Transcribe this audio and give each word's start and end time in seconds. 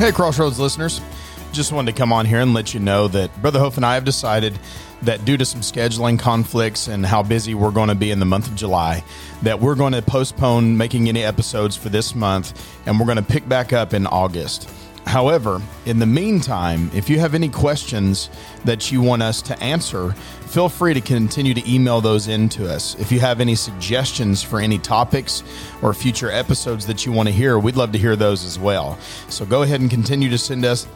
Hey, 0.00 0.12
Crossroads 0.12 0.58
listeners. 0.58 0.98
Just 1.52 1.72
wanted 1.72 1.92
to 1.92 1.98
come 1.98 2.10
on 2.10 2.24
here 2.24 2.40
and 2.40 2.54
let 2.54 2.72
you 2.72 2.80
know 2.80 3.06
that 3.08 3.42
Brother 3.42 3.58
Hof 3.58 3.76
and 3.76 3.84
I 3.84 3.96
have 3.96 4.04
decided 4.06 4.58
that 5.02 5.26
due 5.26 5.36
to 5.36 5.44
some 5.44 5.60
scheduling 5.60 6.18
conflicts 6.18 6.88
and 6.88 7.04
how 7.04 7.22
busy 7.22 7.54
we're 7.54 7.70
going 7.70 7.90
to 7.90 7.94
be 7.94 8.10
in 8.10 8.18
the 8.18 8.24
month 8.24 8.48
of 8.48 8.56
July, 8.56 9.04
that 9.42 9.60
we're 9.60 9.74
going 9.74 9.92
to 9.92 10.00
postpone 10.00 10.78
making 10.78 11.10
any 11.10 11.22
episodes 11.22 11.76
for 11.76 11.90
this 11.90 12.14
month 12.14 12.66
and 12.86 12.98
we're 12.98 13.04
going 13.04 13.18
to 13.18 13.22
pick 13.22 13.46
back 13.46 13.74
up 13.74 13.92
in 13.92 14.06
August. 14.06 14.70
However, 15.10 15.60
in 15.86 15.98
the 15.98 16.06
meantime, 16.06 16.88
if 16.94 17.10
you 17.10 17.18
have 17.18 17.34
any 17.34 17.48
questions 17.48 18.30
that 18.64 18.92
you 18.92 19.02
want 19.02 19.22
us 19.22 19.42
to 19.42 19.60
answer, 19.60 20.12
feel 20.12 20.68
free 20.68 20.94
to 20.94 21.00
continue 21.00 21.52
to 21.52 21.68
email 21.68 22.00
those 22.00 22.28
in 22.28 22.48
to 22.50 22.72
us. 22.72 22.94
If 22.94 23.10
you 23.10 23.18
have 23.18 23.40
any 23.40 23.56
suggestions 23.56 24.40
for 24.40 24.60
any 24.60 24.78
topics 24.78 25.42
or 25.82 25.92
future 25.94 26.30
episodes 26.30 26.86
that 26.86 27.04
you 27.04 27.10
want 27.10 27.28
to 27.28 27.32
hear, 27.34 27.58
we'd 27.58 27.74
love 27.74 27.90
to 27.90 27.98
hear 27.98 28.14
those 28.14 28.44
as 28.44 28.56
well. 28.56 29.00
So 29.28 29.44
go 29.44 29.62
ahead 29.62 29.80
and 29.80 29.90
continue 29.90 30.30
to 30.30 30.38
send 30.38 30.64
us 30.64 30.86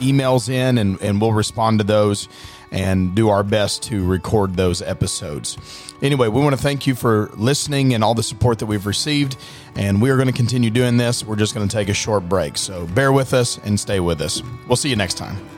emails 0.00 0.48
in 0.48 0.78
and, 0.78 1.00
and 1.00 1.20
we'll 1.20 1.32
respond 1.32 1.80
to 1.80 1.84
those 1.84 2.28
and 2.70 3.14
do 3.14 3.28
our 3.28 3.42
best 3.42 3.82
to 3.84 4.04
record 4.04 4.54
those 4.54 4.82
episodes. 4.82 5.56
Anyway, 6.02 6.28
we 6.28 6.40
want 6.40 6.54
to 6.54 6.62
thank 6.62 6.86
you 6.86 6.94
for 6.94 7.30
listening 7.36 7.94
and 7.94 8.04
all 8.04 8.14
the 8.14 8.22
support 8.22 8.58
that 8.58 8.66
we've 8.66 8.86
received. 8.86 9.36
And 9.76 10.02
we 10.02 10.10
are 10.10 10.16
going 10.16 10.28
to 10.28 10.34
continue 10.34 10.70
doing 10.70 10.96
this. 10.96 11.24
We're 11.24 11.36
just 11.36 11.54
going 11.54 11.66
to 11.66 11.74
take 11.74 11.88
a 11.88 11.94
short 11.94 12.28
break. 12.28 12.56
So 12.56 12.86
bear 12.88 13.12
with 13.12 13.32
us 13.34 13.58
and 13.58 13.78
stay 13.78 14.00
with 14.00 14.20
us. 14.20 14.42
We'll 14.66 14.76
see 14.76 14.90
you 14.90 14.96
next 14.96 15.14
time. 15.14 15.55